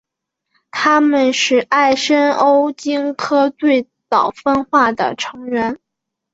[0.71, 5.77] 它们是艾什欧鲸科最早分化的成员。